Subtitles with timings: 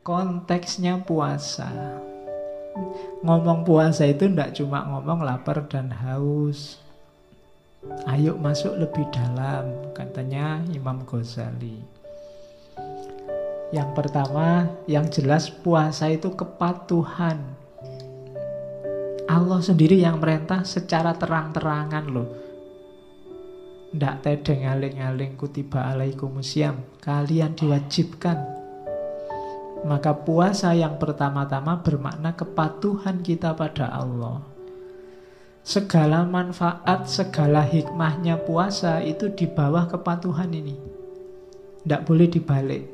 [0.00, 2.00] konteksnya puasa.
[3.20, 6.80] Ngomong puasa itu tidak cuma ngomong lapar dan haus.
[8.08, 11.80] Ayo masuk lebih dalam, katanya Imam Ghazali.
[13.72, 17.40] Yang pertama, yang jelas puasa itu kepatuhan.
[19.30, 22.28] Allah sendiri yang merintah secara terang-terangan loh.
[23.94, 26.82] Ndak tedeng aling-aling kutiba alaikumusiam.
[26.98, 28.59] Kalian diwajibkan.
[29.80, 34.44] Maka puasa yang pertama-tama bermakna kepatuhan kita pada Allah.
[35.60, 40.76] Segala manfaat, segala hikmahnya puasa itu di bawah kepatuhan ini.
[41.84, 42.84] Tidak boleh dibalik.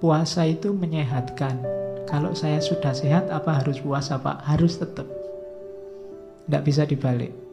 [0.00, 1.60] Puasa itu menyehatkan.
[2.04, 4.44] Kalau saya sudah sehat, apa harus puasa pak?
[4.44, 5.08] Harus tetap.
[6.46, 7.46] Tidak bisa dibalik.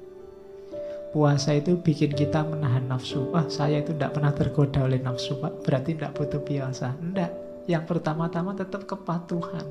[1.14, 3.30] Puasa itu bikin kita menahan nafsu.
[3.30, 5.62] Wah, saya itu tidak pernah tergoda oleh nafsu, Pak.
[5.62, 6.98] Berarti tidak butuh puasa.
[6.98, 7.43] Tidak.
[7.70, 9.64] Yang pertama-tama tetap kepatuhan.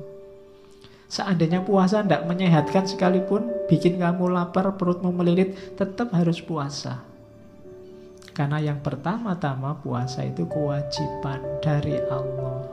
[1.13, 7.05] Seandainya puasa tidak menyehatkan sekalipun, bikin kamu lapar, perutmu melilit, tetap harus puasa.
[8.33, 12.65] Karena yang pertama-tama puasa itu kewajiban dari Allah.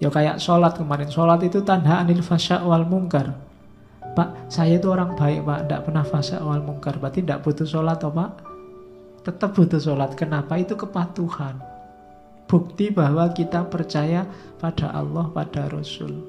[0.00, 3.36] Ya kayak sholat kemarin, sholat itu tanda anil fasya wal mungkar.
[4.16, 6.96] Pak, saya itu orang baik pak, tidak pernah fasya wal mungkar.
[6.96, 8.32] Berarti tidak butuh sholat toh pak?
[9.28, 10.16] Tetap butuh sholat.
[10.16, 10.56] Kenapa?
[10.56, 11.71] Itu kepatuhan.
[12.52, 14.28] Bukti bahwa kita percaya
[14.60, 16.20] pada Allah, pada Rasul.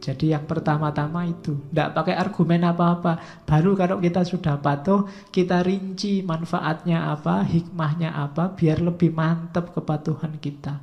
[0.00, 3.44] Jadi yang pertama-tama itu Tidak pakai argumen apa-apa.
[3.44, 10.40] Baru kalau kita sudah patuh Kita rinci manfaatnya apa Hikmahnya apa Biar lebih mantap kepatuhan
[10.40, 10.80] kita.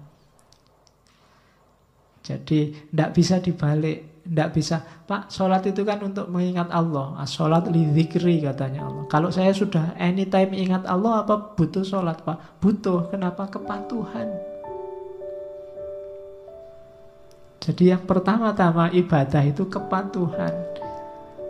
[2.22, 7.88] Jadi tidak bisa dibalik Tidak bisa Pak sholat itu kan untuk mengingat Allah Sholat li
[7.96, 12.60] zikri katanya Allah Kalau saya sudah anytime ingat Allah Apa butuh sholat Pak?
[12.60, 13.48] Butuh Kenapa?
[13.48, 14.58] Kepatuhan
[17.68, 20.56] jadi yang pertama-tama ibadah itu kepatuhan.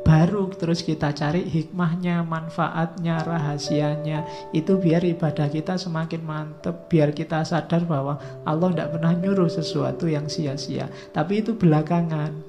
[0.02, 4.25] Baru terus kita cari hikmahnya, manfaatnya, rahasianya.
[4.50, 6.90] Itu biar ibadah kita semakin mantep.
[6.90, 10.90] Biar kita sadar bahwa Allah tidak pernah nyuruh sesuatu yang sia-sia.
[11.13, 12.47] Tapi itu belakangan.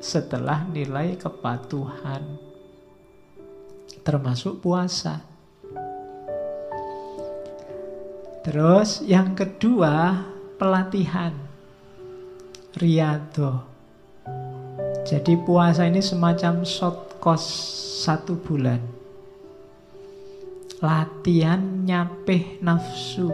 [0.00, 2.24] Setelah nilai kepatuhan.
[4.00, 5.20] Termasuk puasa.
[8.40, 10.24] Terus yang kedua
[10.56, 11.36] pelatihan
[12.80, 13.60] Riyadho.
[15.04, 17.52] Jadi puasa ini semacam short course
[18.00, 18.80] satu bulan.
[20.80, 23.28] Latihan nyapeh nafsu.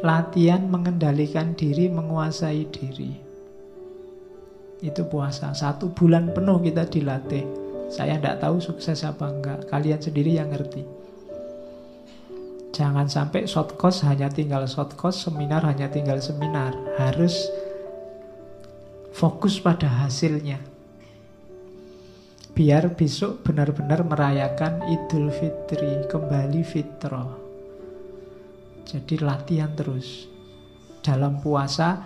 [0.00, 3.25] Latihan mengendalikan diri, menguasai diri.
[4.86, 5.50] Itu puasa.
[5.50, 7.42] Satu bulan penuh kita dilatih.
[7.90, 9.66] Saya tidak tahu sukses apa enggak.
[9.66, 10.86] Kalian sendiri yang ngerti.
[12.70, 16.70] Jangan sampai short course hanya tinggal short course, seminar hanya tinggal seminar.
[17.02, 17.50] Harus
[19.10, 20.60] fokus pada hasilnya.
[22.56, 27.28] Biar besok benar-benar merayakan Idul Fitri, kembali fitrah.
[28.88, 30.24] Jadi latihan terus.
[31.04, 32.00] Dalam puasa,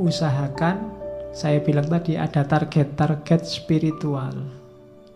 [0.00, 0.95] usahakan,
[1.36, 4.32] saya bilang tadi ada target-target spiritual.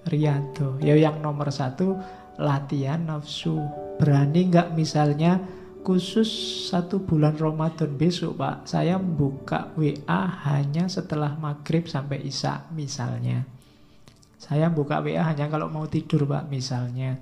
[0.05, 1.97] Riyado, ya yang nomor satu,
[2.37, 3.57] latihan nafsu
[3.97, 4.77] Berani nggak?
[4.77, 5.41] Misalnya
[5.81, 6.29] khusus
[6.69, 13.49] satu bulan Ramadan besok Pak Saya buka WA hanya setelah maghrib sampai isya misalnya.
[14.37, 17.17] Saya buka WA hanya kalau mau tidur Pak misalnya.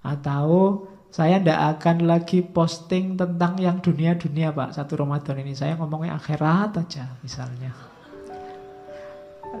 [0.00, 6.14] Atau saya tidak akan lagi posting tentang yang dunia-dunia Pak Satu Ramadan ini saya ngomongnya
[6.16, 7.74] akhirat aja misalnya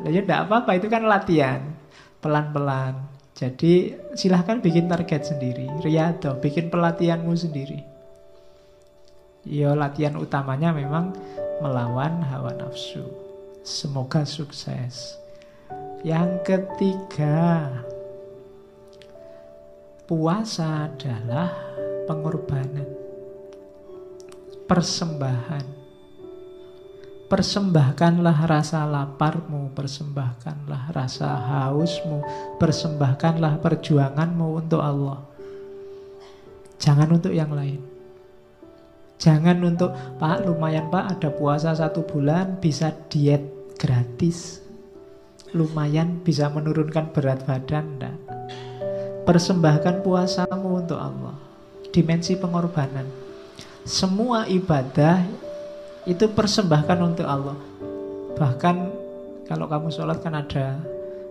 [0.06, 1.74] Ya tidak apa-apa itu kan latihan
[2.22, 7.80] Pelan-pelan jadi silahkan bikin target sendiri, riado, bikin pelatihanmu sendiri.
[9.48, 11.16] Yo latihan utamanya memang
[11.64, 13.00] melawan hawa nafsu.
[13.64, 15.16] Semoga sukses.
[16.04, 17.64] Yang ketiga,
[20.10, 21.54] puasa adalah
[22.10, 22.82] pengorbanan,
[24.66, 25.78] persembahan.
[27.30, 32.26] Persembahkanlah rasa laparmu, persembahkanlah rasa hausmu,
[32.58, 35.22] persembahkanlah perjuanganmu untuk Allah.
[36.82, 37.78] Jangan untuk yang lain.
[39.22, 43.46] Jangan untuk, Pak lumayan Pak ada puasa satu bulan bisa diet
[43.78, 44.58] gratis.
[45.54, 47.94] Lumayan bisa menurunkan berat badan.
[47.94, 48.39] Enggak.
[49.26, 51.36] Persembahkan puasamu untuk Allah.
[51.92, 53.04] Dimensi pengorbanan.
[53.84, 55.24] Semua ibadah
[56.08, 57.58] itu persembahkan untuk Allah.
[58.38, 58.76] Bahkan
[59.44, 60.80] kalau kamu sholat kan ada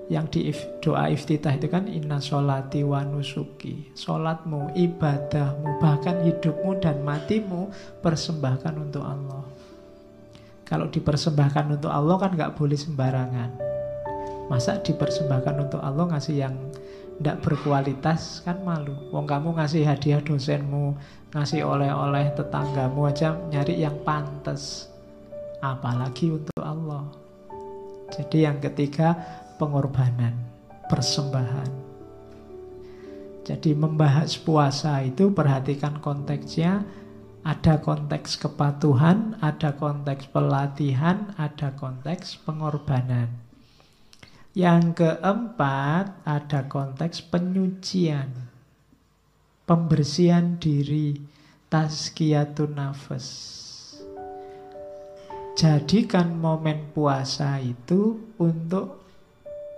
[0.10, 0.42] Yang di
[0.82, 3.94] doa iftitah itu kan inna sholati wa nusuki.
[3.94, 7.70] Sholatmu, ibadahmu, bahkan hidupmu dan matimu
[8.02, 9.46] persembahkan untuk Allah.
[10.66, 13.50] Kalau dipersembahkan untuk Allah kan nggak boleh sembarangan.
[14.50, 16.58] Masa dipersembahkan untuk Allah ngasih yang
[17.20, 18.96] tidak berkualitas kan malu.
[19.12, 20.96] Wong kamu ngasih hadiah dosenmu,
[21.36, 24.88] ngasih oleh-oleh tetanggamu aja nyari yang pantas.
[25.60, 27.04] Apalagi untuk Allah.
[28.16, 29.20] Jadi yang ketiga
[29.60, 30.32] pengorbanan,
[30.88, 31.92] persembahan.
[33.44, 36.88] Jadi membahas puasa itu perhatikan konteksnya,
[37.44, 43.49] ada konteks kepatuhan, ada konteks pelatihan, ada konteks pengorbanan.
[44.60, 48.28] Yang keempat ada konteks penyucian.
[49.64, 51.16] Pembersihan diri,
[51.72, 53.28] tazkiyatun nafas.
[55.56, 59.00] Jadikan momen puasa itu untuk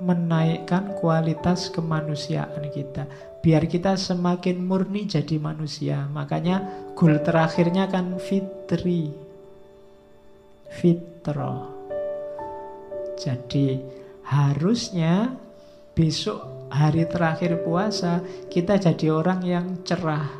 [0.02, 3.06] menaikkan kualitas kemanusiaan kita.
[3.46, 6.10] Biar kita semakin murni jadi manusia.
[6.10, 9.14] Makanya goal terakhirnya kan fitri.
[10.74, 11.70] Fitro.
[13.22, 14.01] Jadi
[14.32, 15.36] harusnya
[15.92, 20.32] besok hari terakhir puasa kita jadi orang yang cerah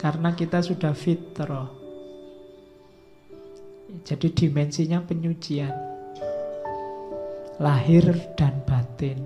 [0.00, 1.68] karena kita sudah fitrah.
[4.08, 5.70] Jadi dimensinya penyucian
[7.60, 9.20] lahir dan batin.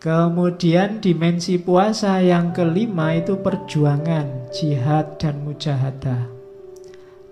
[0.00, 6.33] Kemudian dimensi puasa yang kelima itu perjuangan, jihad dan mujahadah.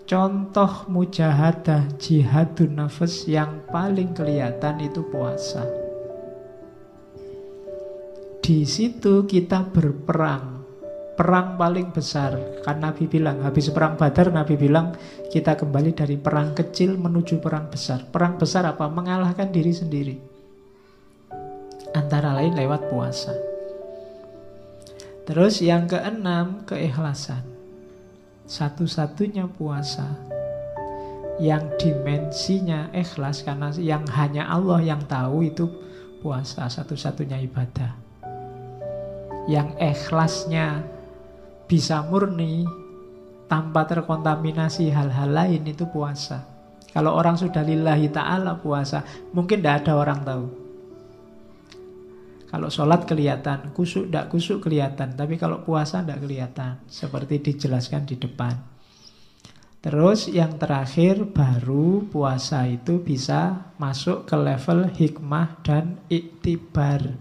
[0.02, 5.62] Contoh mujahadah jihadun nafas yang paling kelihatan itu puasa.
[8.42, 10.66] Di situ kita berperang.
[11.14, 12.34] Perang paling besar.
[12.66, 14.96] Kan Nabi bilang, habis perang badar Nabi bilang
[15.30, 18.02] kita kembali dari perang kecil menuju perang besar.
[18.10, 18.90] Perang besar apa?
[18.90, 20.16] Mengalahkan diri sendiri.
[21.94, 23.36] Antara lain lewat puasa.
[25.22, 27.51] Terus yang keenam, keikhlasan
[28.52, 30.12] satu-satunya puasa
[31.40, 35.64] yang dimensinya ikhlas karena yang hanya Allah yang tahu itu
[36.20, 37.96] puasa satu-satunya ibadah.
[39.48, 40.84] Yang ikhlasnya
[41.64, 42.68] bisa murni
[43.48, 46.44] tanpa terkontaminasi hal-hal lain itu puasa.
[46.92, 49.00] Kalau orang sudah lillahi ta'ala puasa,
[49.32, 50.44] mungkin tidak ada orang tahu.
[52.52, 55.16] Kalau sholat kelihatan, kusuk tidak kusuk kelihatan.
[55.16, 56.84] Tapi kalau puasa tidak kelihatan.
[56.84, 58.52] Seperti dijelaskan di depan.
[59.80, 67.16] Terus yang terakhir baru puasa itu bisa masuk ke level hikmah dan iktibar.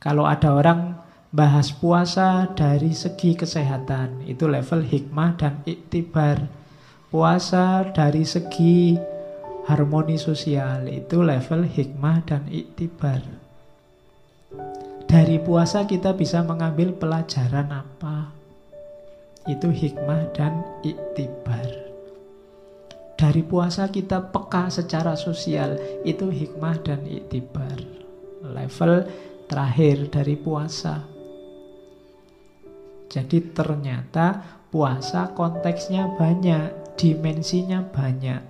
[0.00, 0.96] Kalau ada orang
[1.28, 6.50] bahas puasa dari segi kesehatan, itu level hikmah dan iktibar.
[7.12, 8.96] Puasa dari segi
[9.70, 13.45] harmoni sosial, itu level hikmah dan iktibar.
[15.06, 18.34] Dari puasa kita bisa mengambil pelajaran apa?
[19.46, 21.70] Itu hikmah dan iktibar.
[23.14, 27.78] Dari puasa kita peka secara sosial, itu hikmah dan iktibar.
[28.42, 29.06] Level
[29.46, 31.06] terakhir dari puasa.
[33.06, 34.42] Jadi ternyata
[34.74, 38.42] puasa konteksnya banyak, dimensinya banyak.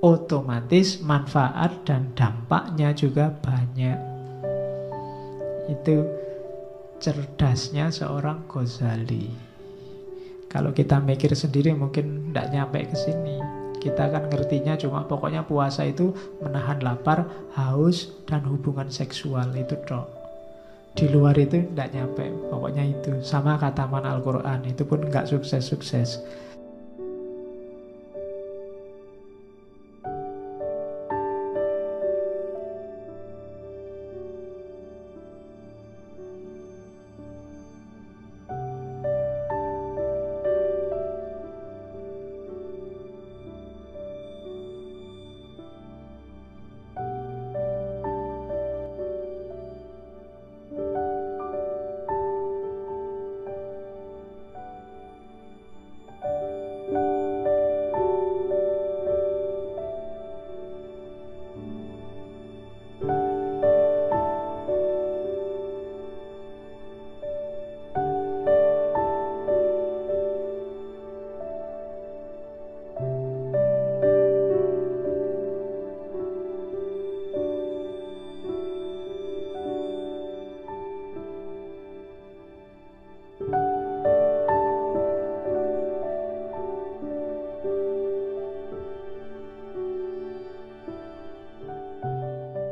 [0.00, 4.13] Otomatis manfaat dan dampaknya juga banyak.
[5.68, 6.04] Itu
[7.00, 9.28] cerdasnya seorang Ghazali.
[10.48, 13.42] Kalau kita mikir sendiri mungkin tidak nyampe ke sini.
[13.82, 20.08] Kita kan ngertinya cuma pokoknya puasa itu menahan lapar, haus, dan hubungan seksual itu dok.
[20.94, 23.18] Di luar itu tidak nyampe, pokoknya itu.
[23.20, 26.22] Sama kata man Al-Quran, itu pun nggak sukses-sukses.